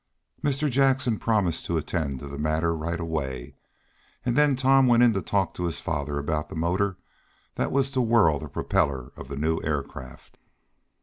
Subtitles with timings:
[0.43, 0.67] Mr.
[0.67, 3.53] Jackson promised to attend to the matter right away,
[4.25, 6.97] and then Tom went in to talk to his father about the motor
[7.53, 10.39] that was to whirl the propeller of the new air craft.